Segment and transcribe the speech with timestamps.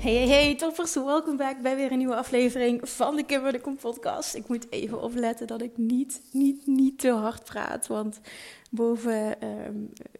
[0.00, 3.60] Hey, hey, hey, toppers, welkom back bij weer een nieuwe aflevering van de Kimber de
[3.60, 4.34] Kom podcast.
[4.34, 8.20] Ik moet even opletten dat ik niet, niet, niet te hard praat, want
[8.70, 9.74] boven, ehm,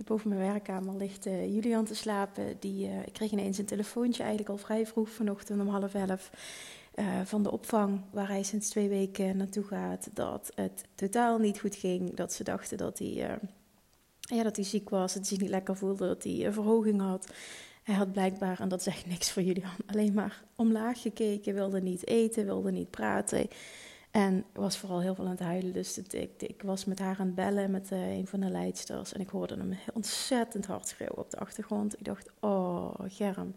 [0.05, 2.56] boven mijn werkkamer ligt uh, Julian te slapen.
[2.58, 6.31] Die, ik kreeg ineens een telefoontje eigenlijk al vrij vroeg vanochtend om half elf.
[6.95, 11.61] Uh, van de opvang waar hij sinds twee weken naartoe gaat, dat het totaal niet
[11.61, 12.14] goed ging.
[12.14, 13.39] Dat ze dachten dat hij,
[14.20, 17.01] ja, dat hij ziek was, dat hij zich niet lekker voelde, dat hij een verhoging
[17.01, 17.27] had.
[17.83, 22.06] Hij had blijkbaar, en dat zegt niks voor jullie, alleen maar omlaag gekeken, wilde niet
[22.06, 23.48] eten, wilde niet praten.
[24.11, 25.73] En was vooral heel veel aan het huilen.
[25.73, 29.12] Dus ik, ik, was met haar aan het bellen, met uh, een van de leidsters.
[29.12, 31.98] En ik hoorde hem ontzettend hard schreeuwen op de achtergrond.
[31.98, 33.55] Ik dacht, oh, Germ.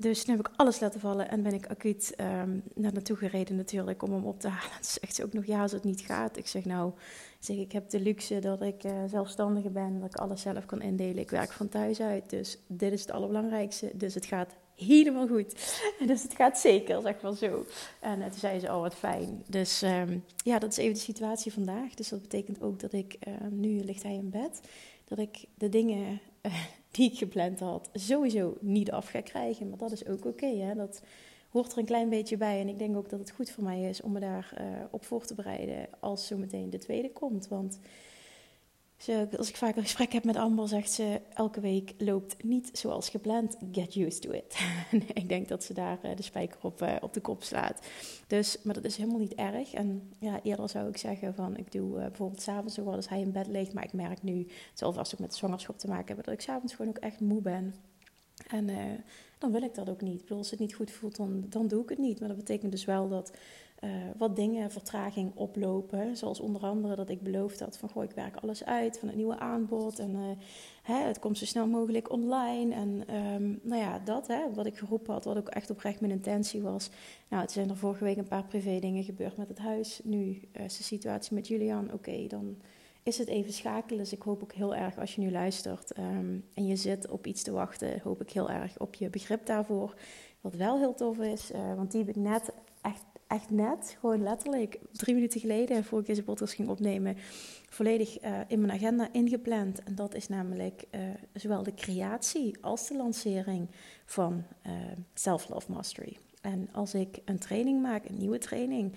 [0.00, 3.56] Dus toen heb ik alles laten vallen en ben ik acuut um, naar naartoe gereden
[3.56, 4.70] natuurlijk om hem op te halen.
[4.70, 6.36] Toen zegt ze ook nog, ja, als het niet gaat.
[6.36, 6.92] Ik zeg, nou,
[7.38, 10.82] zeg, ik heb de luxe dat ik uh, zelfstandige ben, dat ik alles zelf kan
[10.82, 11.18] indelen.
[11.18, 13.90] Ik werk van thuis uit, dus dit is het allerbelangrijkste.
[13.94, 15.80] Dus het gaat helemaal goed.
[16.06, 17.66] Dus het gaat zeker, zeg maar zo.
[18.00, 19.44] En toen zei ze, oh wat fijn.
[19.48, 21.94] Dus um, ja, dat is even de situatie vandaag.
[21.94, 24.60] Dus dat betekent ook dat ik, uh, nu ligt hij in bed,
[25.04, 26.20] dat ik de dingen
[26.96, 29.68] die ik gepland had sowieso niet af ga krijgen.
[29.68, 31.02] Maar dat is ook oké, dat
[31.48, 32.60] hoort er een klein beetje bij.
[32.60, 35.04] En ik denk ook dat het goed voor mij is om me daar uh, op
[35.04, 37.48] voor te bereiden als zometeen de tweede komt.
[37.48, 37.78] Want
[39.36, 43.08] als ik vaak een gesprek heb met Amber, zegt ze elke week loopt niet zoals
[43.08, 43.56] gepland.
[43.72, 44.56] Get used to it.
[45.20, 47.86] ik denk dat ze daar uh, de spijker op, uh, op de kop slaat.
[48.26, 49.72] Dus, maar dat is helemaal niet erg.
[49.72, 53.08] En ja, eerder zou ik zeggen van ik doe uh, bijvoorbeeld s'avonds ook wel als
[53.08, 53.72] hij in bed ligt.
[53.72, 56.74] Maar ik merk nu, zal vast ook met zwangerschap te maken hebben, dat ik s'avonds
[56.74, 57.74] gewoon ook echt moe ben.
[58.48, 58.70] En
[59.38, 60.14] dan wil ik dat ook niet.
[60.14, 62.18] Ik bedoel, als het niet goed voelt, dan, dan doe ik het niet.
[62.18, 63.32] Maar dat betekent dus wel dat
[63.84, 66.16] uh, wat dingen vertraging oplopen.
[66.16, 69.16] Zoals onder andere dat ik beloofd had van goh, ik werk alles uit van het
[69.16, 69.98] nieuwe aanbod.
[69.98, 70.20] En uh,
[70.82, 72.74] hè, het komt zo snel mogelijk online.
[72.74, 76.12] En um, nou ja, dat hè, wat ik geroepen had, wat ook echt oprecht mijn
[76.12, 76.90] intentie was.
[77.28, 80.00] Nou, het zijn er vorige week een paar privé dingen gebeurd met het huis.
[80.04, 81.92] Nu uh, is de situatie met Julian.
[81.92, 82.56] Oké, dan
[83.02, 83.98] is het even schakelen.
[83.98, 87.26] Dus ik hoop ook heel erg als je nu luistert um, en je zit op
[87.26, 89.94] iets te wachten, hoop ik heel erg op je begrip daarvoor.
[90.40, 94.78] Wat wel heel tof is, want die heb ik net echt echt net, gewoon letterlijk
[94.92, 97.16] drie minuten geleden, voor ik deze podcast ging opnemen,
[97.68, 99.82] volledig uh, in mijn agenda ingepland.
[99.82, 101.00] En dat is namelijk uh,
[101.32, 103.68] zowel de creatie als de lancering
[104.04, 104.72] van uh,
[105.14, 106.16] Self-Love Mastery.
[106.40, 108.92] En als ik een training maak, een nieuwe training,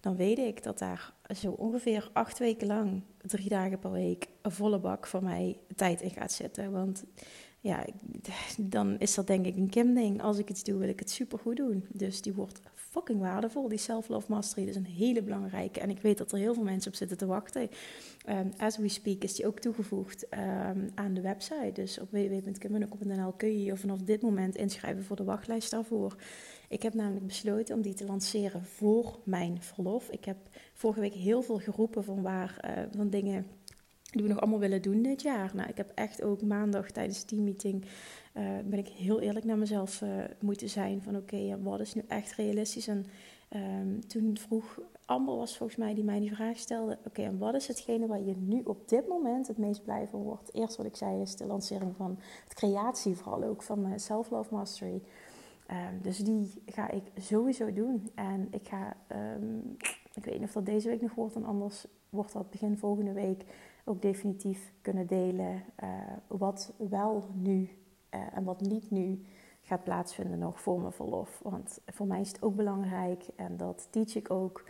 [0.00, 4.50] dan weet ik dat daar zo ongeveer acht weken lang, drie dagen per week, een
[4.50, 6.72] volle bak van mij tijd in gaat zitten.
[6.72, 7.04] Want
[7.60, 7.84] ja,
[8.58, 10.22] dan is dat denk ik een Kim-ding.
[10.22, 11.86] Als ik iets doe, wil ik het super goed doen.
[11.88, 12.60] Dus die wordt
[12.94, 13.68] fucking waardevol.
[13.68, 15.80] Die self-love mastery is een hele belangrijke.
[15.80, 17.70] En ik weet dat er heel veel mensen op zitten te wachten.
[18.28, 21.70] Um, as we speak is die ook toegevoegd um, aan de website.
[21.72, 26.16] Dus op www.kimmunnekom.nl kun je je vanaf dit moment inschrijven voor de wachtlijst daarvoor.
[26.68, 30.08] Ik heb namelijk besloten om die te lanceren voor mijn verlof.
[30.10, 30.36] Ik heb
[30.72, 33.46] vorige week heel veel geroepen van waar uh, van dingen
[34.10, 35.50] die we nog allemaal willen doen dit jaar.
[35.54, 37.84] Nou, ik heb echt ook maandag tijdens die meeting
[38.34, 42.02] uh, ben ik heel eerlijk naar mezelf uh, moeten zijn van oké, wat is nu
[42.08, 42.88] echt realistisch?
[42.88, 43.06] En
[43.50, 47.54] um, toen vroeg Amber was volgens mij die mij die vraag stelde, oké, en wat
[47.54, 50.54] is hetgene waar je nu op dit moment het meest blij van wordt?
[50.54, 54.54] Eerst wat ik zei is de lancering van het creatie, vooral ook van uh, Self-Love
[54.54, 55.02] Mastery.
[55.70, 58.10] Um, dus die ga ik sowieso doen.
[58.14, 58.96] En ik ga,
[59.36, 59.76] um,
[60.14, 63.12] ik weet niet of dat deze week nog wordt, en anders wordt dat begin volgende
[63.12, 63.44] week
[63.84, 65.62] ook definitief kunnen delen
[66.26, 67.68] wat wel nu
[68.14, 69.24] uh, en wat niet nu
[69.62, 71.40] gaat plaatsvinden nog voor mijn verlof.
[71.42, 74.64] Want voor mij is het ook belangrijk en dat teach ik ook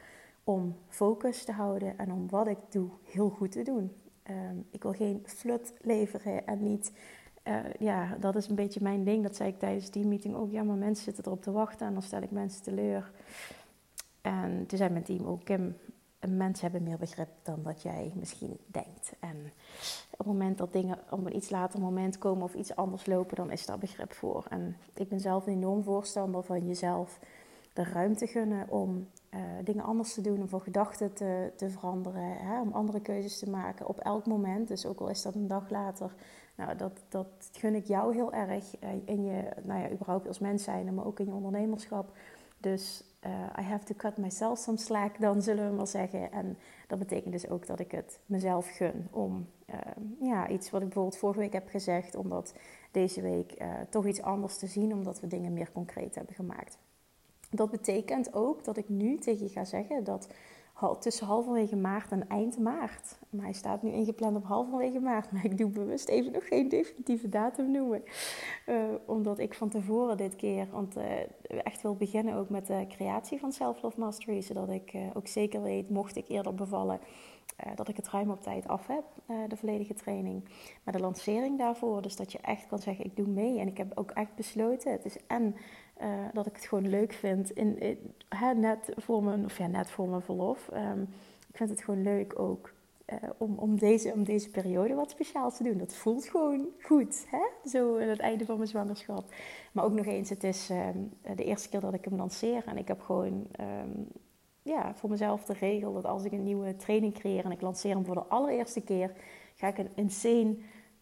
[0.45, 3.93] om focus te houden en om wat ik doe heel goed te doen.
[4.31, 6.93] Um, ik wil geen flut leveren en niet.
[7.45, 9.23] Uh, ja, dat is een beetje mijn ding.
[9.23, 10.51] Dat zei ik tijdens die meeting ook.
[10.51, 13.11] Ja, maar mensen zitten erop te wachten en dan stel ik mensen teleur.
[14.21, 15.77] En toen zei mijn team ook: Kim,
[16.29, 19.13] mensen hebben meer begrip dan dat jij misschien denkt.
[19.21, 19.37] En
[20.11, 23.37] op het moment dat dingen op een iets later moment komen of iets anders lopen,
[23.37, 24.47] dan is daar begrip voor.
[24.49, 27.19] En ik ben zelf een enorm voorstander van jezelf
[27.73, 32.37] de ruimte gunnen om uh, dingen anders te doen, om voor gedachten te, te veranderen,
[32.37, 34.69] hè, om andere keuzes te maken op elk moment.
[34.69, 36.15] Dus ook al is dat een dag later.
[36.57, 40.39] Nou, dat, dat gun ik jou heel erg uh, in je, nou ja, überhaupt als
[40.39, 42.17] mens zijn, maar ook in je ondernemerschap.
[42.59, 46.33] Dus uh, I have to cut myself some slack, dan zullen we maar zeggen.
[46.33, 49.47] En dat betekent dus ook dat ik het mezelf gun om
[50.21, 52.55] ja, iets wat ik bijvoorbeeld vorige week heb gezegd, om dat
[52.91, 53.57] deze week
[53.91, 56.79] toch iets anders te zien, omdat we dingen meer concreet hebben gemaakt.
[57.51, 60.29] Dat betekent ook dat ik nu tegen je ga zeggen dat
[60.93, 63.19] tussen halverwege maart en eind maart.
[63.31, 65.33] Maar hij staat nu ingepland op halverwege maart.
[65.33, 68.03] Maar ik doe bewust even nog geen definitieve datum noemen.
[68.67, 68.77] Uh,
[69.07, 71.05] omdat ik van tevoren dit keer want, uh,
[71.63, 74.41] echt wil beginnen ook met de creatie van Self Love Mastery.
[74.41, 77.01] Zodat ik uh, ook zeker weet, mocht ik eerder bevallen,
[77.75, 79.05] dat ik het ruim op tijd af heb,
[79.49, 80.45] de volledige training.
[80.85, 83.59] Maar de lancering daarvoor, dus dat je echt kan zeggen, ik doe mee.
[83.59, 85.55] En ik heb ook echt besloten, het is en
[86.03, 87.51] uh, dat ik het gewoon leuk vind.
[87.51, 87.99] In,
[88.57, 90.71] net, voor mijn, of ja, net voor mijn verlof.
[90.73, 91.09] Um,
[91.49, 92.73] ik vind het gewoon leuk ook
[93.07, 95.79] uh, om, om, deze, om deze periode wat speciaals te doen.
[95.79, 97.27] Dat voelt gewoon goed.
[97.29, 97.71] Hè?
[97.71, 99.35] Zo aan het einde van mijn zwangerschap.
[99.73, 102.65] Maar ook nog eens, het is um, de eerste keer dat ik hem lanceer.
[102.67, 104.09] En ik heb gewoon um,
[104.63, 107.95] ja, voor mezelf de regel dat als ik een nieuwe training creëer en ik lanceer
[107.95, 109.13] hem voor de allereerste keer,
[109.55, 110.57] ga ik een insane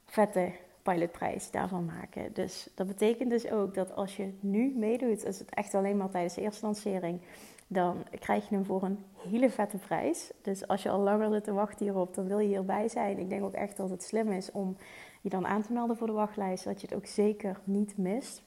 [0.04, 2.32] vette pilotprijs daarvan maken.
[2.32, 6.10] Dus dat betekent dus ook dat als je nu meedoet, is het echt alleen maar
[6.10, 7.20] tijdens de eerste lancering,
[7.66, 10.32] dan krijg je hem voor een hele vette prijs.
[10.42, 13.18] Dus als je al langer zit te wachten hierop, dan wil je hierbij zijn.
[13.18, 14.76] Ik denk ook echt dat het slim is om
[15.20, 18.42] je dan aan te melden voor de wachtlijst, dat je het ook zeker niet mist.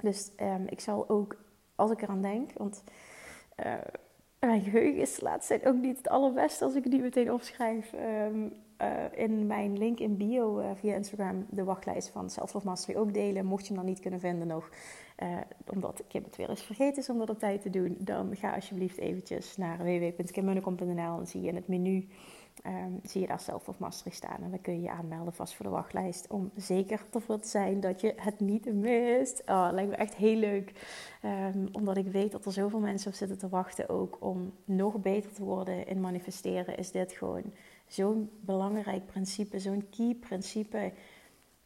[0.00, 1.36] Dus um, ik zal ook,
[1.74, 2.82] als ik eraan denk, want
[3.66, 3.74] uh,
[4.40, 7.92] mijn geheugen is de laatste tijd ook niet het allerbeste als ik niet meteen opschrijf.
[7.92, 8.52] Um,
[8.82, 12.98] uh, in mijn link in bio uh, via Instagram de wachtlijst van Self Love Mastery
[12.98, 13.46] ook delen.
[13.46, 14.70] Mocht je hem dan niet kunnen vinden nog,
[15.22, 18.36] uh, omdat Kim het weer eens vergeten is om dat op tijd te doen, dan
[18.36, 22.08] ga alsjeblieft eventjes naar www.kimmunnekom.nl en zie je in het menu
[22.66, 24.42] um, zie je daar Self Love Mastery staan.
[24.42, 27.80] En dan kun je je aanmelden vast voor de wachtlijst om zeker ervoor te zijn
[27.80, 29.42] dat je het niet mist.
[29.46, 30.72] Oh, lijkt me echt heel leuk,
[31.24, 35.00] um, omdat ik weet dat er zoveel mensen op zitten te wachten ook om nog
[35.00, 36.76] beter te worden in manifesteren.
[36.76, 37.52] Is dit gewoon
[37.86, 40.92] zo'n belangrijk principe, zo'n key principe.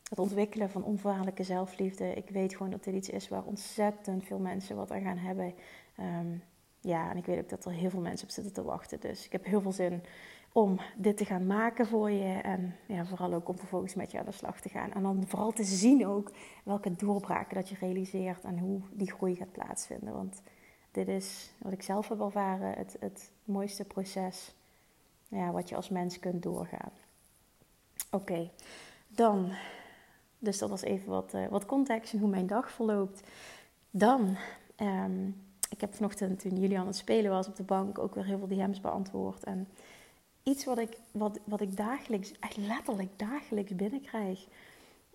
[0.09, 2.15] Het ontwikkelen van onvoorwaardelijke zelfliefde.
[2.15, 5.55] Ik weet gewoon dat dit iets is waar ontzettend veel mensen wat aan gaan hebben.
[6.01, 6.43] Um,
[6.81, 9.01] ja, en ik weet ook dat er heel veel mensen op zitten te wachten.
[9.01, 10.03] Dus ik heb heel veel zin
[10.57, 12.33] om dit te gaan maken voor je.
[12.33, 14.93] En ja, vooral ook om vervolgens met je aan de slag te gaan.
[14.93, 16.31] En dan vooral te zien ook
[16.65, 20.13] welke doorbraken dat je realiseert en hoe die groei gaat plaatsvinden.
[20.13, 20.43] Want
[20.91, 24.55] dit is wat ik zelf heb ervaren, het, het mooiste proces
[25.29, 26.93] ja, wat je als mens kunt doorgaan.
[28.11, 28.51] Oké,
[29.09, 29.53] dan,
[30.39, 33.29] dus dat was even wat, uh, wat context en hoe mijn dag verloopt.
[33.91, 34.37] Dan,
[34.77, 38.25] um, ik heb vanochtend toen jullie aan het spelen was op de bank ook weer
[38.25, 39.45] heel veel DM's beantwoord.
[39.45, 39.69] En
[40.45, 44.47] iets wat ik, wat, wat ik dagelijks, echt letterlijk dagelijks binnenkrijg.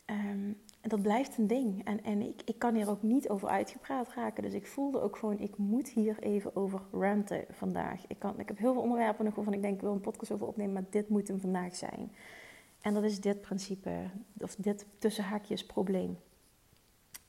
[0.06, 1.86] En dat blijft een ding.
[1.86, 4.44] En, en ik, ik kan hier ook niet over uitgepraat raken.
[4.44, 8.04] Dus ik voelde ook gewoon, ik moet hier even over ranten vandaag.
[8.08, 10.32] Ik, kan, ik heb heel veel onderwerpen nog waarvan ik denk, ik wil een podcast
[10.32, 12.12] over opnemen, maar dit moet hem vandaag zijn.
[12.82, 16.18] En dat is dit principe, of dit tussen haakjes probleem.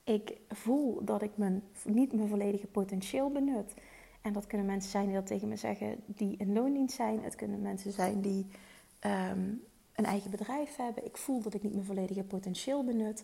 [0.04, 3.74] Ik voel dat ik mijn, niet mijn volledige potentieel benut.
[4.22, 7.22] En dat kunnen mensen zijn die dat tegen me zeggen, die in loondienst zijn.
[7.22, 8.46] Het kunnen mensen zijn die
[9.00, 9.62] um,
[9.94, 11.04] een eigen bedrijf hebben.
[11.04, 13.22] Ik voel dat ik niet mijn volledige potentieel benut.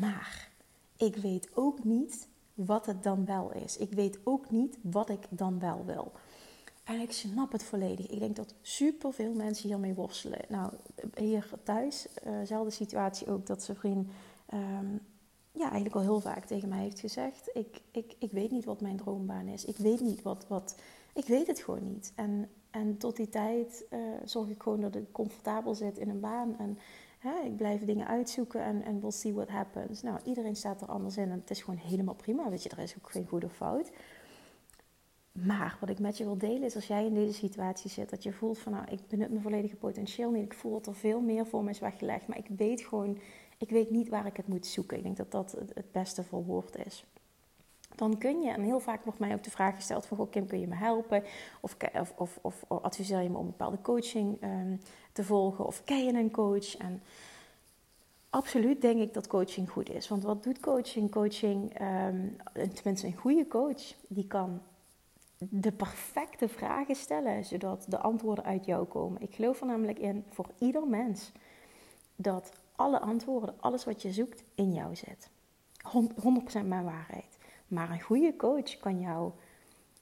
[0.00, 0.50] Maar
[0.96, 3.76] ik weet ook niet wat het dan wel is.
[3.76, 6.12] Ik weet ook niet wat ik dan wel wil.
[6.84, 8.06] En ik snap het volledig.
[8.06, 10.40] Ik denk dat superveel mensen hiermee worstelen.
[10.48, 10.72] Nou,
[11.14, 12.06] hier thuis,
[12.46, 14.08] uh, situatie ook, dat zijn vriend
[14.54, 15.00] um,
[15.54, 18.80] ja, eigenlijk al heel vaak tegen mij heeft gezegd: ik, ik, ik weet niet wat
[18.80, 19.64] mijn droombaan is.
[19.64, 20.76] Ik weet niet wat, wat.
[21.14, 22.12] Ik weet het gewoon niet.
[22.14, 26.20] En en tot die tijd uh, zorg ik gewoon dat ik comfortabel zit in een
[26.20, 26.58] baan.
[26.58, 26.78] En
[27.18, 30.02] hè, ik blijf dingen uitzoeken en, en we'll see what happens.
[30.02, 32.50] Nou, iedereen staat er anders in en het is gewoon helemaal prima.
[32.50, 33.90] Weet je, er is ook geen goed of fout.
[35.42, 38.22] Maar wat ik met je wil delen is als jij in deze situatie zit, dat
[38.22, 40.44] je voelt van nou, ik benut mijn volledige potentieel niet.
[40.44, 42.26] Ik voel dat er veel meer voor me is weggelegd.
[42.26, 43.18] Maar ik weet gewoon,
[43.58, 44.96] ik weet niet waar ik het moet zoeken.
[44.96, 47.04] Ik denk dat dat het beste verwoord is
[47.94, 50.46] dan kun je, en heel vaak wordt mij ook de vraag gesteld van, goh Kim,
[50.46, 51.22] kun je me helpen?
[51.60, 54.80] Of, of, of, of adviseer je me om bepaalde coaching um,
[55.12, 55.66] te volgen?
[55.66, 56.76] Of ken je een coach?
[56.76, 57.02] En
[58.30, 60.08] absoluut denk ik dat coaching goed is.
[60.08, 61.10] Want wat doet coaching?
[61.10, 62.36] Coaching, um,
[62.74, 64.60] tenminste een goede coach, die kan
[65.50, 69.22] de perfecte vragen stellen, zodat de antwoorden uit jou komen.
[69.22, 71.32] Ik geloof er namelijk in voor ieder mens
[72.16, 75.30] dat alle antwoorden, alles wat je zoekt, in jou zit.
[76.62, 77.38] 100% mijn waarheid.
[77.68, 79.32] Maar een goede coach kan jou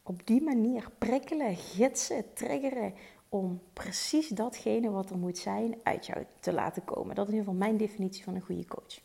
[0.03, 2.95] op die manier prikkelen, gidsen, triggeren
[3.29, 7.15] om precies datgene wat er moet zijn uit jou te laten komen.
[7.15, 9.01] Dat is in ieder geval mijn definitie van een goede coach.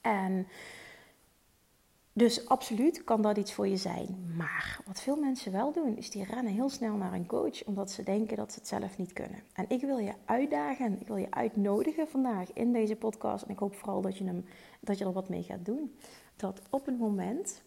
[0.00, 0.46] En
[2.12, 4.32] dus absoluut kan dat iets voor je zijn.
[4.36, 7.90] Maar wat veel mensen wel doen, is die rennen heel snel naar een coach omdat
[7.90, 9.42] ze denken dat ze het zelf niet kunnen.
[9.52, 13.44] En ik wil je uitdagen, ik wil je uitnodigen vandaag in deze podcast.
[13.44, 14.42] En ik hoop vooral dat je,
[14.80, 15.96] dat je er wat mee gaat doen.
[16.36, 17.62] Dat op het moment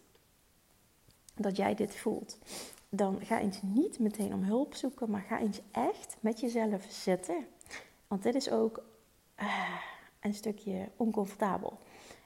[1.34, 2.38] dat jij dit voelt,
[2.88, 7.46] dan ga eens niet meteen om hulp zoeken, maar ga eens echt met jezelf zitten.
[8.08, 8.82] Want dit is ook
[9.40, 9.78] uh,
[10.20, 11.78] een stukje oncomfortabel.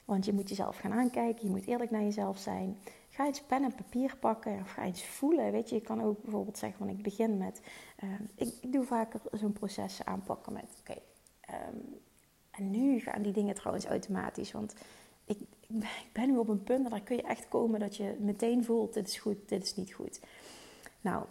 [0.08, 2.78] Want je moet jezelf gaan aankijken, je moet eerlijk naar jezelf zijn.
[3.08, 5.52] Ga eens pen en papier pakken of ga eens voelen.
[5.52, 7.60] Weet je, je kan ook bijvoorbeeld zeggen van ik begin met...
[8.04, 10.98] Uh, ik, ik, doe vaker zo'n proces aanpakken met oké.
[11.50, 12.00] um,
[12.50, 14.52] en nu gaan die dingen trouwens automatisch.
[14.52, 14.74] Want
[15.24, 18.16] ik, ik, ben nu op een punt en daar kun je echt komen dat je
[18.18, 20.20] meteen voelt: dit is goed, dit is niet goed.
[21.00, 21.24] Nou,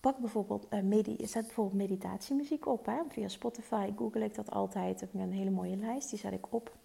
[0.00, 2.86] pak bijvoorbeeld, uh, zet bijvoorbeeld meditatiemuziek op.
[2.86, 2.98] Hè?
[3.08, 5.00] Via Spotify, Google ik dat altijd.
[5.00, 6.82] Heb ik een hele mooie lijst, die zet ik op.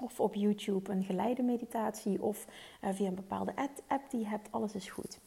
[0.00, 2.22] Of op YouTube een geleide meditatie.
[2.22, 2.46] Of
[2.84, 3.54] uh, via een bepaalde
[3.86, 4.52] app die je hebt.
[4.52, 5.18] Alles is goed.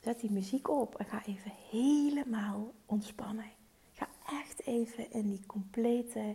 [0.00, 3.50] Zet die muziek op en ga even helemaal ontspannen.
[3.92, 4.08] Ga
[4.42, 6.34] echt even in die complete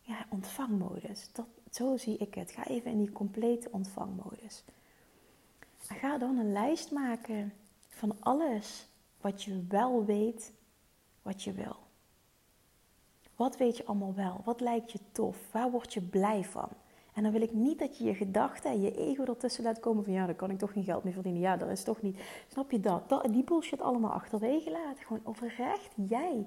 [0.00, 1.32] ja, ontvangmodus.
[1.32, 2.50] Dat, zo zie ik het.
[2.50, 4.64] Ga even in die complete ontvangmodus.
[5.88, 7.52] En ga dan een lijst maken
[7.88, 8.86] van alles
[9.20, 10.52] wat je wel weet
[11.22, 11.76] wat je wil.
[13.36, 14.40] Wat weet je allemaal wel?
[14.44, 15.52] Wat lijkt je tof?
[15.52, 16.68] Waar word je blij van?
[17.16, 20.04] En dan wil ik niet dat je je gedachten en je ego ertussen laat komen
[20.04, 21.40] van ja, dan kan ik toch geen geld meer verdienen.
[21.40, 22.20] Ja, dat is toch niet.
[22.48, 23.08] Snap je dat?
[23.08, 25.04] dat die bullshit allemaal achterwege laten.
[25.04, 26.46] Gewoon oprecht jij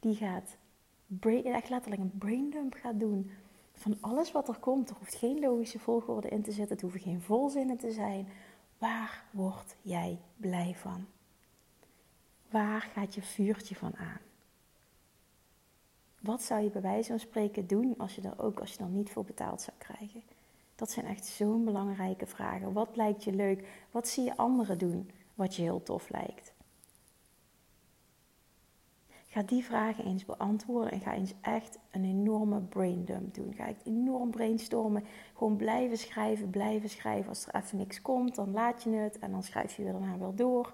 [0.00, 0.56] die gaat
[1.06, 3.30] brain, echt letterlijk een braindump gaat doen
[3.72, 4.90] van alles wat er komt.
[4.90, 6.72] Er hoeft geen logische volgorde in te zitten.
[6.72, 8.28] Het hoeven geen volzinnen te zijn.
[8.78, 11.06] Waar word jij blij van?
[12.50, 14.20] Waar gaat je vuurtje van aan?
[16.24, 18.92] Wat zou je bij wijze van spreken doen als je er ook als je dan
[18.92, 20.22] niet voor betaald zou krijgen?
[20.74, 22.72] Dat zijn echt zo'n belangrijke vragen.
[22.72, 23.68] Wat lijkt je leuk?
[23.90, 26.52] Wat zie je anderen doen wat je heel tof lijkt?
[29.26, 33.54] Ga die vragen eens beantwoorden en ga eens echt een enorme braindump doen.
[33.54, 35.04] Ga ik enorm brainstormen.
[35.34, 37.28] Gewoon blijven schrijven, blijven schrijven.
[37.28, 40.18] Als er even niks komt, dan laat je het en dan schrijf je weer daarna
[40.18, 40.72] wel door.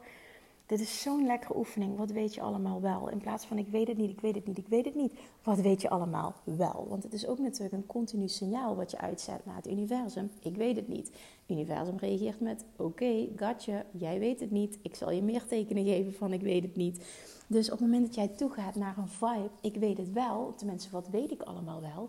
[0.71, 1.97] Dit is zo'n lekkere oefening.
[1.97, 3.09] Wat weet je allemaal wel?
[3.09, 5.13] In plaats van ik weet het niet, ik weet het niet, ik weet het niet.
[5.43, 6.87] Wat weet je allemaal wel?
[6.89, 10.31] Want het is ook natuurlijk een continu signaal wat je uitzet naar het universum.
[10.43, 11.07] Ik weet het niet.
[11.07, 14.79] Het universum reageert met oké, okay, gotcha, jij weet het niet.
[14.83, 17.05] Ik zal je meer tekenen geven van ik weet het niet.
[17.47, 20.91] Dus op het moment dat jij toegaat naar een vibe, ik weet het wel, tenminste
[20.91, 22.09] wat weet ik allemaal wel,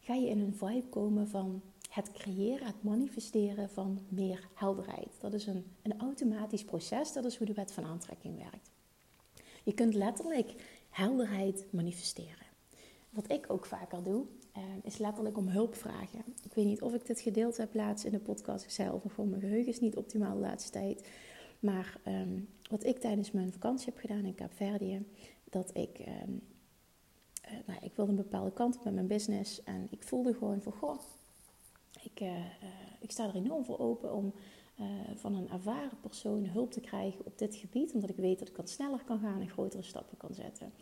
[0.00, 1.62] ga je in een vibe komen van
[1.96, 5.08] het creëren, het manifesteren van meer helderheid.
[5.20, 8.70] Dat is een, een automatisch proces, dat is hoe de wet van aantrekking werkt.
[9.64, 10.54] Je kunt letterlijk
[10.90, 12.46] helderheid manifesteren.
[13.10, 16.24] Wat ik ook vaker doe, eh, is letterlijk om hulp vragen.
[16.44, 18.72] Ik weet niet of ik dit gedeeld heb laatst in de podcast.
[18.72, 21.08] zelf, of gewoon mijn geheugen is niet optimaal de laatste tijd.
[21.60, 25.06] Maar ehm, wat ik tijdens mijn vakantie heb gedaan in Kaapverdië,
[25.44, 26.40] dat ik, um,
[27.44, 30.62] uh, nou, ik wilde een bepaalde kant op met mijn business en ik voelde gewoon
[30.62, 30.98] van, goh,
[32.06, 32.28] ik, uh,
[33.00, 34.32] ik sta er enorm voor open om
[35.14, 38.56] van een ervaren persoon hulp te krijgen op dit gebied, omdat ik weet dat ik
[38.56, 40.72] wat sneller kan gaan en grotere stappen kan zetten.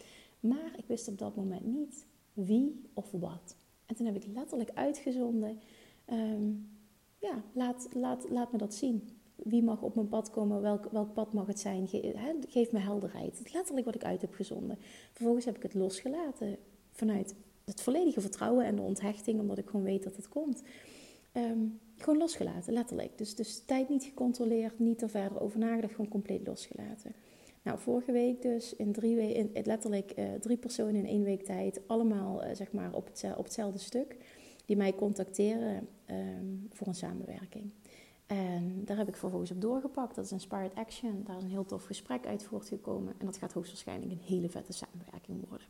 [0.41, 3.57] Maar ik wist op dat moment niet wie of wat.
[3.87, 5.61] En toen heb ik letterlijk uitgezonden,
[6.13, 6.69] um,
[7.19, 11.13] ja, laat, laat, laat me dat zien wie mag op mijn pad komen, welk, welk
[11.13, 11.89] pad mag het zijn,
[12.49, 13.53] geef me helderheid.
[13.53, 14.79] Letterlijk wat ik uit heb gezonden.
[15.13, 16.57] Vervolgens heb ik het losgelaten
[16.93, 20.63] vanuit het volledige vertrouwen en de onthechting, omdat ik gewoon weet dat het komt.
[21.35, 21.59] Ehm,
[21.97, 23.19] gewoon losgelaten, letterlijk.
[23.19, 27.13] Dus, dus tijd niet gecontroleerd, niet er verder over nagedacht, gewoon compleet losgelaten.
[27.63, 31.81] Nou, vorige week dus in drie weken, letterlijk uh, drie personen in één week tijd,
[31.87, 34.17] allemaal uh, zeg maar op, het, op hetzelfde stuk,
[34.65, 37.71] die mij contacteren um, voor een samenwerking.
[38.27, 40.15] En daar heb ik vervolgens op doorgepakt.
[40.15, 41.23] Dat is Inspired Action.
[41.25, 43.15] Daar is een heel tof gesprek uit voortgekomen.
[43.19, 45.67] En dat gaat hoogstwaarschijnlijk een hele vette samenwerking worden.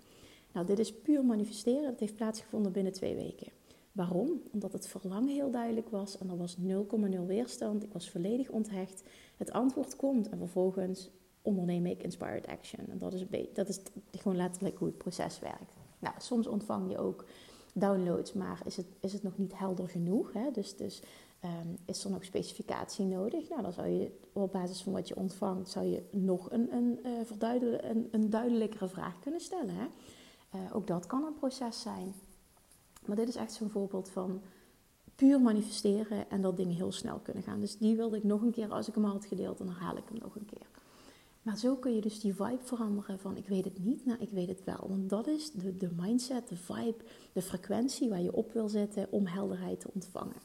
[0.53, 1.83] Nou, dit is puur manifesteren.
[1.83, 3.53] Dat heeft plaatsgevonden binnen twee weken.
[3.95, 4.43] Waarom?
[4.53, 7.83] Omdat het verlangen heel duidelijk was en er was 0,0 weerstand.
[7.83, 9.03] Ik was volledig onthecht.
[9.37, 11.11] Het antwoord komt en vervolgens
[11.43, 12.87] onderneem ik Inspired Action.
[12.89, 15.77] En dat is, dat is gewoon letterlijk hoe het proces werkt.
[15.99, 17.25] Nou, soms ontvang je ook
[17.75, 20.33] downloads, maar is het, is het nog niet helder genoeg.
[20.33, 20.51] Hè?
[20.51, 21.03] Dus, dus
[21.41, 23.49] ehm, is er nog specificatie nodig?
[23.49, 26.99] Nou, dan zou je op basis van wat je ontvangt, zou je nog een, een,
[27.07, 29.75] uh, een, duidelijkere vraag kunnen stellen.
[29.75, 29.87] Hè?
[30.55, 32.15] Uh, ook dat kan een proces zijn.
[33.07, 34.43] Maar dit is echt zo'n voorbeeld van
[35.15, 37.61] puur manifesteren en dat dingen heel snel kunnen gaan.
[37.61, 39.97] Dus die wilde ik nog een keer, als ik hem al had gedeeld, dan herhaal
[39.97, 40.67] ik hem nog een keer.
[41.43, 44.31] Maar zo kun je dus die vibe veranderen van ik weet het niet naar ik
[44.31, 44.87] weet het wel.
[44.89, 49.07] Want dat is de, de mindset, de vibe, de frequentie waar je op wil zetten
[49.11, 50.37] om helderheid te ontvangen.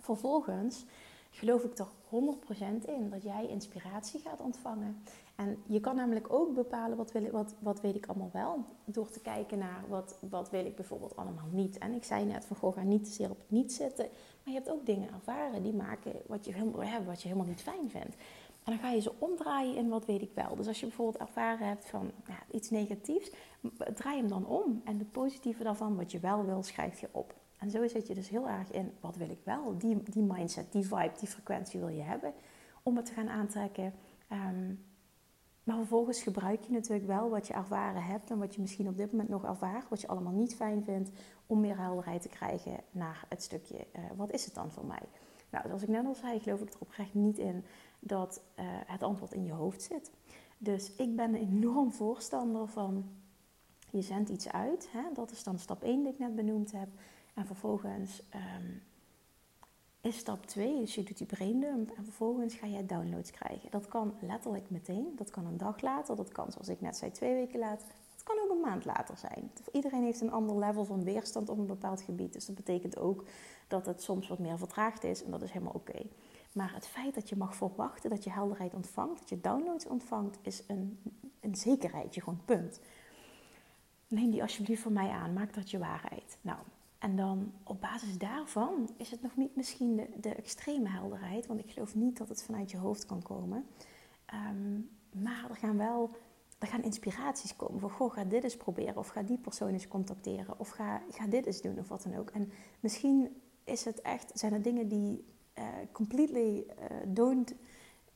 [0.00, 0.84] Vervolgens
[1.30, 5.02] geloof ik er 100% in dat jij inspiratie gaat ontvangen.
[5.36, 8.64] En je kan namelijk ook bepalen wat, wil, wat, wat weet ik allemaal wel.
[8.84, 11.78] Door te kijken naar wat, wat wil ik bijvoorbeeld allemaal niet.
[11.78, 14.04] En ik zei net van goh, ga niet te zeer op het niet zitten.
[14.44, 17.62] Maar je hebt ook dingen ervaren die maken wat je, helemaal, wat je helemaal niet
[17.62, 18.16] fijn vindt.
[18.64, 20.56] En dan ga je ze omdraaien in wat weet ik wel.
[20.56, 23.30] Dus als je bijvoorbeeld ervaren hebt van ja, iets negatiefs,
[23.94, 24.80] draai hem dan om.
[24.84, 27.34] En het positieve daarvan, wat je wel wil, schrijf je op.
[27.58, 29.78] En zo zit je dus heel erg in, wat wil ik wel?
[29.78, 32.32] Die, die mindset, die vibe, die frequentie wil je hebben
[32.82, 33.94] om het te gaan aantrekken.
[34.28, 34.74] Ehm,
[35.64, 38.96] maar vervolgens gebruik je natuurlijk wel wat je ervaren hebt en wat je misschien op
[38.96, 41.10] dit moment nog ervaart, wat je allemaal niet fijn vindt,
[41.46, 45.02] om meer helderheid te krijgen naar het stukje, uh, wat is het dan voor mij?
[45.50, 47.64] Nou, zoals ik net al zei, geloof ik er oprecht niet in
[47.98, 50.10] dat uh, het antwoord in je hoofd zit.
[50.58, 53.04] Dus ik ben enorm voorstander van,
[53.90, 55.02] je zendt iets uit, hè?
[55.14, 56.88] dat is dan stap 1 die ik net benoemd heb.
[57.34, 58.82] En vervolgens um,
[60.02, 63.70] is stap 2, dus je doet die braindump en vervolgens ga je downloads krijgen.
[63.70, 67.10] Dat kan letterlijk meteen, dat kan een dag later, dat kan zoals ik net zei
[67.10, 67.86] twee weken later.
[68.14, 69.50] Dat kan ook een maand later zijn.
[69.72, 72.32] Iedereen heeft een ander level van weerstand op een bepaald gebied.
[72.32, 73.24] Dus dat betekent ook
[73.68, 76.06] dat het soms wat meer vertraagd is en dat is helemaal oké.
[76.52, 80.38] Maar het feit dat je mag verwachten dat je helderheid ontvangt, dat je downloads ontvangt,
[80.42, 81.02] is een,
[81.40, 82.80] een zekerheidje, gewoon punt.
[84.08, 86.38] Neem die alsjeblieft voor mij aan, maak dat je waarheid.
[86.40, 86.58] Nou,
[87.02, 91.60] en dan op basis daarvan is het nog niet misschien de, de extreme helderheid, want
[91.60, 93.66] ik geloof niet dat het vanuit je hoofd kan komen.
[94.26, 94.74] Ehm,
[95.22, 96.10] maar er gaan wel
[96.58, 99.88] er gaan inspiraties komen van, goh, ga dit eens proberen, of ga die persoon eens
[99.88, 102.30] contacteren, of ga, ga dit eens doen, of wat dan ook.
[102.30, 105.24] En misschien is het echt, zijn er dingen die
[105.58, 107.54] uh, completely uh, don't,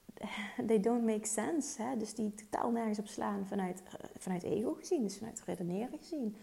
[0.66, 1.96] they don't make sense, hè?
[1.96, 6.37] dus die totaal nergens op slaan vanuit, uh, vanuit ego gezien, dus vanuit redeneren gezien.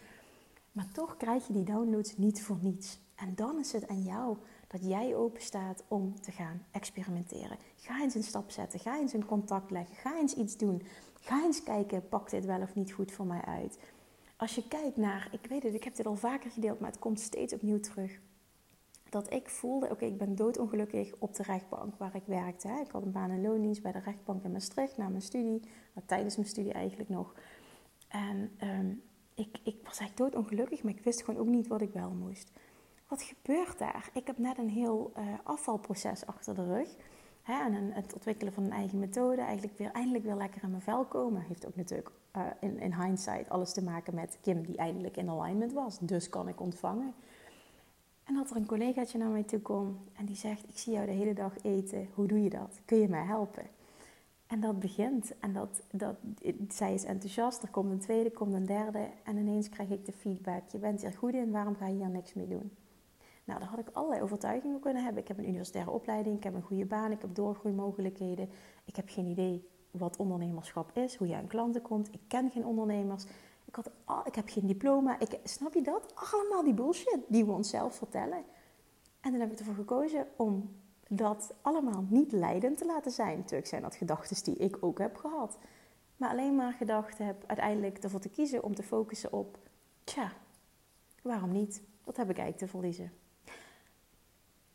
[0.74, 3.00] Maar toch krijg je die downloads niet voor niets.
[3.16, 7.58] En dan is het aan jou dat jij open staat om te gaan experimenteren.
[7.76, 10.82] Ga eens een stap zetten, ga eens een contact leggen, ga eens iets doen.
[11.14, 13.80] Ga eens kijken, pakt dit wel of niet goed voor mij uit?
[14.38, 17.00] Als je kijkt naar, ik weet het, ik heb dit al vaker gedeeld, maar het
[17.00, 18.20] komt steeds opnieuw terug.
[19.10, 22.68] Dat ik voelde, oké, ik ben doodongelukkig op de rechtbank waar ik werkte.
[22.68, 22.80] Hè.
[22.80, 25.62] Ik had een baan en loondienst bij de rechtbank in Maastricht na mijn studie,
[26.06, 27.34] tijdens mijn studie eigenlijk nog.
[28.08, 29.02] En um,
[29.36, 32.52] ik, ik was eigenlijk doodongelukkig, maar ik wist gewoon ook niet wat ik wel moest.
[33.08, 34.10] Wat gebeurt daar?
[34.14, 36.96] Ik heb net een heel uh, afvalproces achter de rug.
[37.42, 39.42] Hè, en het ontwikkelen van een eigen methode.
[39.42, 41.42] Eigenlijk weer, eindelijk weer lekker in mijn vel komen.
[41.42, 45.30] Heeft ook natuurlijk uh, in, in hindsight alles te maken met Kim die eindelijk in
[45.30, 46.00] alignment was.
[46.00, 47.14] Dus kan ik ontvangen.
[48.24, 51.06] En dat er een collegaatje naar mij toe komt en die zegt: Ik zie jou
[51.06, 52.10] de hele dag eten.
[52.14, 52.82] Hoe doe je dat?
[52.86, 53.64] Kun je mij helpen?
[54.48, 55.40] En dat begint.
[55.40, 56.16] En dat, dat,
[56.68, 57.64] zij is enthousiast.
[57.64, 59.10] Er komt een tweede, komt een derde.
[59.24, 60.70] En ineens krijg ik de feedback.
[60.70, 62.72] Je bent hier goed in, waarom ga je hier niks mee doen?
[63.44, 65.22] Nou, daar had ik allerlei overtuigingen kunnen hebben.
[65.22, 68.50] Ik heb een universitaire opleiding, ik heb een goede baan, ik heb doorgroeimogelijkheden.
[68.86, 72.14] Ik heb geen idee wat ondernemerschap is, hoe je aan klanten komt.
[72.14, 73.26] Ik ken geen ondernemers.
[73.66, 73.92] Ik, had,
[74.26, 75.20] ik heb geen diploma.
[75.20, 76.14] Ik, snap je dat?
[76.32, 78.44] Allemaal die bullshit die we onszelf vertellen.
[79.20, 80.70] En dan heb ik ervoor gekozen om
[81.16, 83.38] dat allemaal niet leidend te laten zijn.
[83.38, 85.58] Natuurlijk zijn dat gedachten die ik ook heb gehad.
[86.18, 89.58] Maar alleen maar gedacht heb uiteindelijk ervoor te kiezen om te focussen op...
[90.04, 90.32] Tja,
[91.22, 91.82] waarom niet?
[92.04, 93.12] Wat heb ik eigenlijk te verliezen?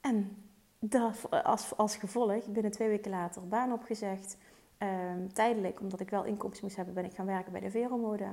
[0.00, 0.36] En
[0.78, 4.36] dat, als, als gevolg, binnen twee weken later baan opgezegd.
[4.78, 8.26] Um, tijdelijk, omdat ik wel inkomsten moest hebben, ben ik gaan werken bij de Veromode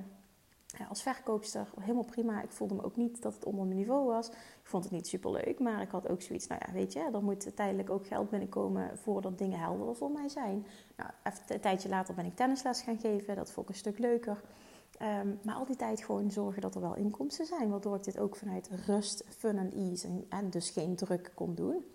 [0.89, 2.41] als verkoopster helemaal prima.
[2.41, 4.27] Ik voelde me ook niet dat het onder mijn niveau was.
[4.29, 6.47] Ik vond het niet super leuk, maar ik had ook zoiets.
[6.47, 10.29] Nou ja, weet je, er moet tijdelijk ook geld binnenkomen voordat dingen helder voor mij
[10.29, 10.65] zijn.
[10.95, 13.35] Nou, even een tijdje later ben ik tennisles gaan geven.
[13.35, 14.41] Dat vond ik een stuk leuker.
[15.01, 17.69] Um, maar al die tijd gewoon zorgen dat er wel inkomsten zijn.
[17.69, 21.55] Waardoor ik dit ook vanuit rust, fun en ease en, en dus geen druk kon
[21.55, 21.85] doen.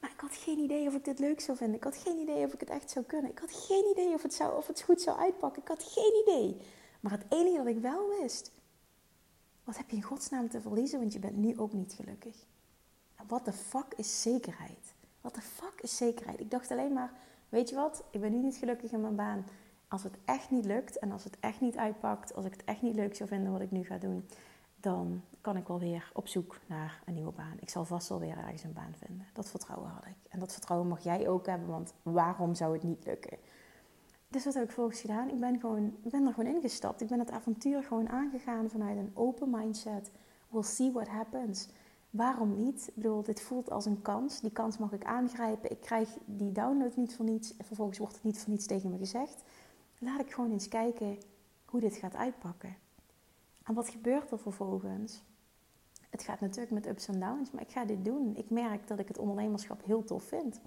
[0.00, 1.76] Maar ik had geen idee of ik dit leuk zou vinden.
[1.76, 3.30] Ik had geen idee of ik het echt zou kunnen.
[3.30, 5.62] Ik had geen idee of het, zou, of het goed zou uitpakken.
[5.62, 6.56] Ik had geen idee.
[7.02, 8.52] Maar het enige dat ik wel wist,
[9.64, 12.36] wat heb je in godsnaam te verliezen, want je bent nu ook niet gelukkig.
[13.26, 14.94] Wat de fuck is zekerheid?
[15.20, 16.40] Wat de fuck is zekerheid?
[16.40, 17.12] Ik dacht alleen maar,
[17.48, 19.44] weet je wat, ik ben nu niet gelukkig in mijn baan.
[19.88, 22.82] Als het echt niet lukt en als het echt niet uitpakt, als ik het echt
[22.82, 24.28] niet leuk zou vinden wat ik nu ga doen,
[24.76, 27.56] dan kan ik wel weer op zoek naar een nieuwe baan.
[27.60, 29.26] Ik zal vast wel weer ergens een baan vinden.
[29.32, 30.16] Dat vertrouwen had ik.
[30.28, 33.38] En dat vertrouwen mag jij ook hebben, want waarom zou het niet lukken?
[34.32, 35.28] Dus wat heb ik volgens gedaan?
[35.28, 37.00] Ik ben, gewoon, ik ben er gewoon ingestapt.
[37.00, 40.10] Ik ben het avontuur gewoon aangegaan vanuit een open mindset.
[40.48, 41.68] We'll see what happens.
[42.10, 42.88] Waarom niet?
[42.88, 44.40] Ik bedoel, dit voelt als een kans.
[44.40, 45.70] Die kans mag ik aangrijpen.
[45.70, 47.56] Ik krijg die download niet voor niets.
[47.56, 49.42] En vervolgens wordt het niet voor niets tegen me gezegd.
[49.98, 51.18] Laat ik gewoon eens kijken
[51.64, 52.76] hoe dit gaat uitpakken.
[53.62, 55.22] En wat gebeurt er vervolgens?
[56.10, 58.36] Het gaat natuurlijk met ups en downs, maar ik ga dit doen.
[58.36, 60.60] Ik merk dat ik het ondernemerschap heel tof vind.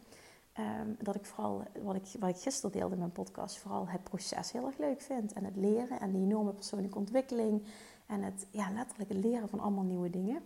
[0.55, 4.03] Ehm, dat ik vooral, wat ik, wat ik gisteren deelde in mijn podcast, vooral het
[4.03, 5.33] proces heel erg leuk vind.
[5.33, 7.63] En het leren en die enorme persoonlijke ontwikkeling.
[8.05, 10.41] En het ja, letterlijk het leren van allemaal nieuwe dingen.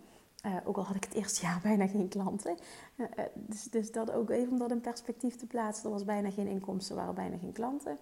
[0.45, 2.57] Uh, ook al had ik het eerste jaar bijna geen klanten.
[2.95, 5.85] Uh, dus, dus dat ook even om dat in perspectief te plaatsen.
[5.85, 7.97] Er was bijna geen inkomsten, er waren bijna geen klanten.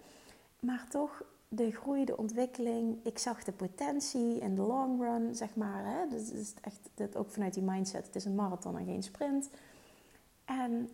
[0.60, 2.98] Maar toch de groei, de ontwikkeling.
[3.04, 5.86] Ik zag de potentie in de long run, zeg maar.
[5.86, 6.08] Hè?
[6.10, 8.06] Dus, is echt dat ook vanuit die mindset.
[8.06, 9.50] Het is een marathon en geen sprint.
[10.46, 10.90] En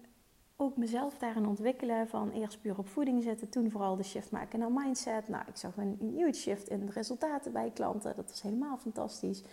[0.56, 2.08] ook mezelf daarin ontwikkelen.
[2.08, 5.28] Van eerst puur op voeding zitten, toen vooral de shift maken naar mindset.
[5.28, 8.16] Nou, ik zag een huge shift in de resultaten bij klanten.
[8.16, 9.44] Dat was helemaal fantastisch.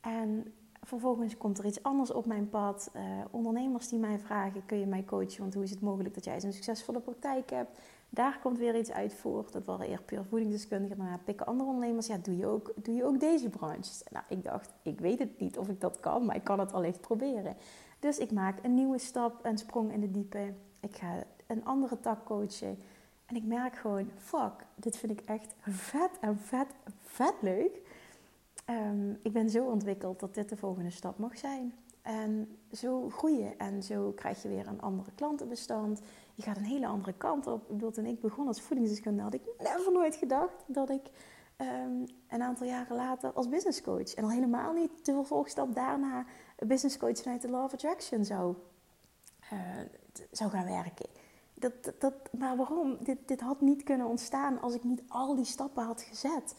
[0.00, 2.90] En vervolgens komt er iets anders op mijn pad.
[2.96, 5.40] Uh, ondernemers die mij vragen: kun je mij coachen?
[5.40, 7.78] Want hoe is het mogelijk dat jij zo'n succesvolle praktijk hebt?
[8.08, 9.52] Daar komt weer iets uit voort.
[9.52, 10.96] Dat waren eerst puur voedingsdeskundigen.
[10.96, 12.06] Daarna pikken andere ondernemers.
[12.06, 14.02] Ja, doe je ook, doe je ook deze branches?
[14.10, 16.72] Nou, ik dacht, ik weet het niet of ik dat kan, maar ik kan het
[16.72, 17.56] allicht proberen.
[18.02, 20.54] Dus ik maak een nieuwe stap, een sprong in de diepe.
[20.80, 22.78] Ik ga een andere tak coachen.
[23.26, 26.66] En ik merk gewoon, fuck, dit vind ik echt vet en vet,
[27.00, 27.80] vet leuk.
[28.70, 31.74] Um, ik ben zo ontwikkeld dat dit de volgende stap mag zijn.
[32.02, 36.00] En zo groeien en zo krijg je weer een andere klantenbestand.
[36.34, 37.70] Je gaat een hele andere kant op.
[37.70, 41.10] Ik toen ik begon als voedingsdeskundige had ik never nooit gedacht dat ik
[41.58, 46.24] um, een aantal jaren later als business coach en al helemaal niet de vervolgstap daarna
[46.66, 48.54] business coach vanuit de Law of Attraction zou,
[49.52, 49.58] uh,
[50.30, 51.08] zou gaan werken.
[51.54, 52.96] Dat, dat, maar waarom?
[53.00, 56.54] Dit, dit had niet kunnen ontstaan als ik niet al die stappen had gezet.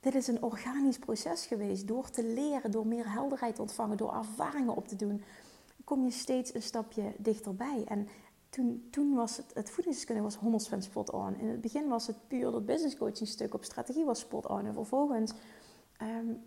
[0.00, 1.88] Dit is een organisch proces geweest.
[1.88, 5.22] Door te leren, door meer helderheid te ontvangen, door ervaringen op te doen,
[5.84, 7.84] kom je steeds een stapje dichterbij.
[7.88, 8.08] En
[8.48, 10.36] toen, toen was het, het voedingskunde was
[10.74, 11.36] 100% spot on.
[11.38, 14.66] In het begin was het puur dat business coaching stuk op strategie was spot on.
[14.66, 15.32] En vervolgens
[16.02, 16.42] um,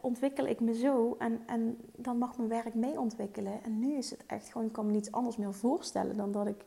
[0.00, 3.62] ontwikkel ik me zo en, en dan mag mijn werk mee ontwikkelen.
[3.62, 6.46] En nu is het echt gewoon, ik kan me niets anders meer voorstellen dan dat
[6.46, 6.64] ik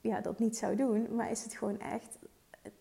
[0.00, 1.14] ja, dat niet zou doen.
[1.14, 2.18] Maar is het gewoon echt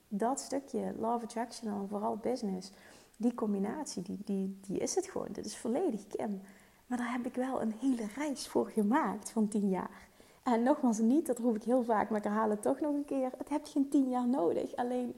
[0.07, 2.71] dat stukje love attraction en vooral business,
[3.17, 5.27] die combinatie, die, die, die is het gewoon.
[5.31, 6.41] Dit is volledig Kim.
[6.85, 10.07] Maar daar heb ik wel een hele reis voor gemaakt van tien jaar.
[10.43, 13.05] En nogmaals niet, dat roep ik heel vaak, maar ik herhaal het toch nog een
[13.05, 13.31] keer.
[13.37, 14.75] Het heeft geen tien jaar nodig.
[14.75, 15.15] Alleen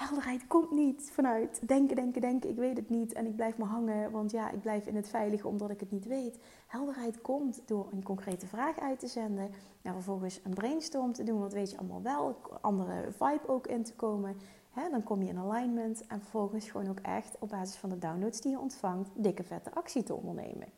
[0.00, 2.50] helderheid komt niet vanuit denken, denken, denken.
[2.50, 5.08] Ik weet het niet en ik blijf maar hangen, want ja, ik blijf in het
[5.08, 6.38] veilige omdat ik het niet weet.
[6.66, 9.50] Helderheid komt door een concrete vraag uit te zenden.
[9.82, 12.36] En vervolgens een brainstorm te doen, wat weet je allemaal wel.
[12.60, 14.36] Andere vibe ook in te komen.
[14.90, 18.40] dan kom je in alignment en vervolgens gewoon ook echt op basis van de downloads
[18.40, 20.68] die je ontvangt, dikke vette actie te ondernemen.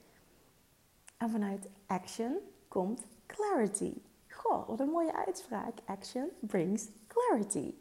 [1.16, 2.36] En vanuit action
[2.68, 3.92] komt clarity.
[4.28, 5.78] Goh, wat een mooie uitspraak.
[5.84, 7.74] Action brings clarity.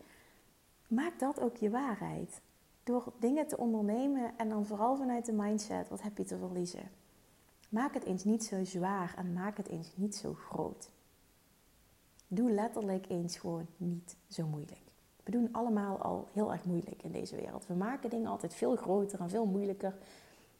[0.91, 2.41] Maak dat ook je waarheid.
[2.83, 6.91] Door dingen te ondernemen en dan vooral vanuit de mindset, wat heb je te verliezen?
[7.69, 10.89] Maak het eens niet zo zwaar en maak het eens niet zo groot.
[12.27, 14.81] Doe letterlijk eens gewoon niet zo moeilijk.
[15.23, 17.67] We doen allemaal al heel erg moeilijk in deze wereld.
[17.67, 19.95] We maken dingen altijd veel groter en veel moeilijker.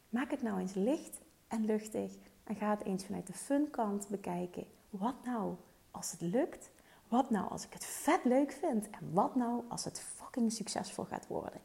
[0.10, 4.08] Maak het nou eens licht en luchtig en ga het eens vanuit de fun kant
[4.08, 4.66] bekijken.
[4.90, 5.56] Wat nou
[5.92, 6.70] als het lukt?
[7.08, 8.90] Wat nou als ik het vet leuk vind?
[8.90, 10.00] En wat nou als het
[10.48, 11.62] succesvol gaat worden?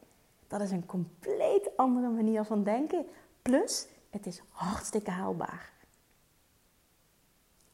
[0.47, 3.07] Dat is een compleet andere manier van denken.
[3.43, 5.73] Plus, het is hartstikke haalbaar.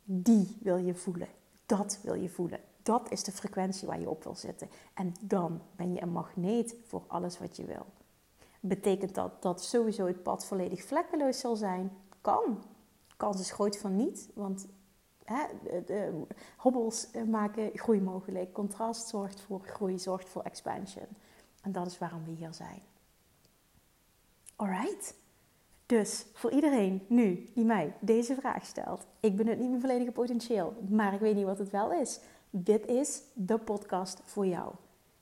[0.04, 1.28] Die wil je voelen.
[1.66, 2.60] Dat wil je voelen.
[2.82, 4.68] Dat is de frequentie waar je op wil zitten.
[4.94, 7.86] En dan ben je een magneet voor alles wat je wil.
[8.60, 11.90] Betekent dat dat sowieso het pad volledig vlekkeloos zal zijn?
[12.20, 12.62] Kan.
[13.16, 14.66] Kans is groot van niet, want
[16.56, 18.52] hobbels maken groei mogelijk.
[18.52, 21.06] Contrast zorgt voor groei, zorgt voor expansion.
[21.62, 22.82] En dat is waarom we hier zijn.
[24.56, 25.14] Alright.
[25.86, 30.74] Dus voor iedereen nu die mij deze vraag stelt, ik benut niet mijn volledige potentieel,
[30.88, 32.20] maar ik weet niet wat het wel is.
[32.50, 34.72] Dit is de podcast voor jou.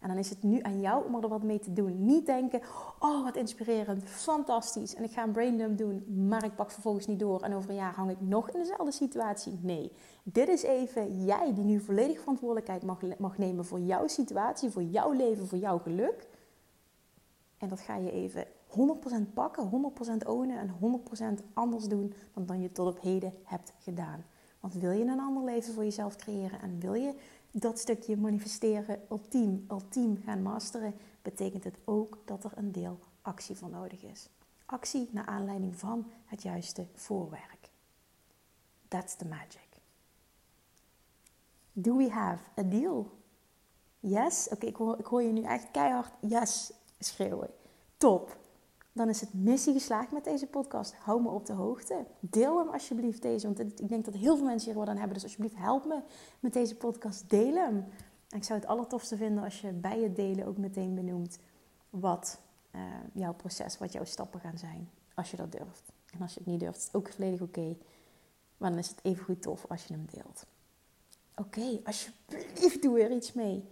[0.01, 2.05] En dan is het nu aan jou om er wat mee te doen.
[2.05, 2.61] Niet denken,
[2.99, 4.95] oh wat inspirerend, fantastisch.
[4.95, 7.41] En ik ga een braindump doen, maar ik pak vervolgens niet door.
[7.41, 9.59] En over een jaar hang ik nog in dezelfde situatie.
[9.63, 14.71] Nee, dit is even jij die nu volledig verantwoordelijkheid mag, mag nemen voor jouw situatie,
[14.71, 16.29] voor jouw leven, voor jouw geluk.
[17.59, 21.01] En dat ga je even 100% pakken, 100% ownen en
[21.41, 24.25] 100% anders doen dan dan je tot op heden hebt gedaan.
[24.61, 27.15] Want wil je een ander leven voor jezelf creëren en wil je
[27.51, 33.57] dat stukje manifesteren ultiem, ultiem gaan masteren, betekent het ook dat er een deel actie
[33.57, 34.29] voor nodig is.
[34.67, 37.71] Actie naar aanleiding van het juiste voorwerk.
[38.89, 39.69] That's the magic.
[41.73, 43.11] Do we have a deal?
[44.01, 44.49] Yes?
[44.49, 47.51] Oké, ik, ik hoor je nu echt keihard yes schreeuwen.
[47.97, 48.37] Top.
[48.93, 50.95] Dan is het missie geslaagd met deze podcast.
[50.95, 52.05] Hou me op de hoogte.
[52.21, 53.47] Deel hem alsjeblieft deze.
[53.47, 55.15] Want ik denk dat heel veel mensen hier wat aan hebben.
[55.15, 56.01] Dus alsjeblieft help me
[56.41, 57.31] met deze podcast.
[57.31, 57.85] Deel hem.
[58.29, 61.39] En ik zou het allertofste vinden als je bij het delen ook meteen benoemt
[61.91, 62.41] wat
[62.75, 64.91] uh, jouw proces, wat jouw stappen gaan zijn.
[65.15, 65.93] Als je dat durft.
[66.13, 67.77] En als je het niet durft, is het ook volledig oké.
[68.57, 70.47] Maar dan is het even goed tof als je hem deelt.
[71.37, 73.65] Oké, alsjeblieft doe er iets mee.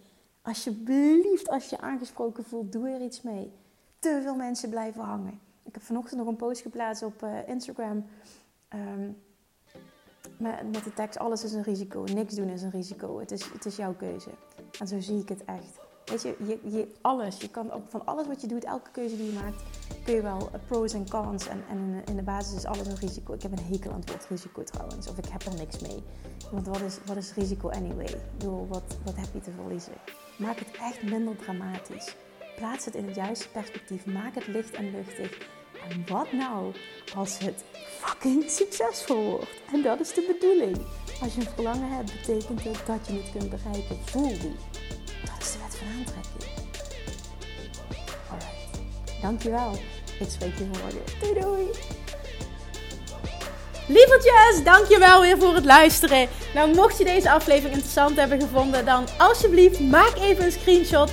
[0.43, 3.53] Alsjeblieft, als je aangesproken voelt, doe er iets mee.
[3.99, 5.41] Te veel mensen blijven hangen.
[5.63, 8.07] Ik heb vanochtend nog een post geplaatst op uh, Instagram.
[8.75, 9.17] Um,
[10.39, 13.19] met, de tekst: alles is een risico, niks doen is een risico.
[13.21, 14.31] Het is, het is jouw keuze.
[14.81, 15.79] En zo zie ik het echt.
[16.05, 17.41] Weet je, je, je, alles.
[17.41, 19.63] Je kan van alles wat je doet, elke keuze die je maakt,
[20.05, 21.49] kun je wel pros en cons.
[21.49, 23.33] En, en in de basis is alles een risico.
[23.33, 25.09] Ik heb een hekel aan het woord risico trouwens.
[25.09, 26.03] Of ik heb er niks mee.
[26.53, 28.07] Want wat is, wat is risico anyway?
[28.07, 28.19] Ik
[28.69, 29.93] wat, wat heb je te verliezen?
[30.39, 32.17] Maak het echt minder dramatisch.
[32.59, 34.07] Plaats het in het juiste perspectief.
[34.07, 35.39] Maak het licht en luchtig.
[35.89, 36.75] En wat nou
[37.15, 37.65] als het
[38.01, 39.61] fucking succesvol wordt?
[39.73, 40.77] En dat is de bedoeling.
[41.23, 43.99] Als je een verlangen hebt, betekent het dat je het kunt bereiken.
[44.05, 44.57] Voel die.
[45.25, 46.45] Dat is de wet van aantrekking.
[48.31, 49.23] Alright.
[49.23, 49.73] Dankjewel.
[50.21, 51.03] Ik spreek je morgen.
[51.21, 51.67] Doei doei.
[53.89, 56.29] Lievertjes, dankjewel weer voor het luisteren.
[56.55, 61.13] Nou, mocht je deze aflevering interessant hebben gevonden, dan alsjeblieft maak even een screenshot